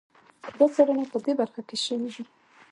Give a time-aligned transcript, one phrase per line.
[0.57, 2.23] دا څېړنې په دې برخه کې شوي دي.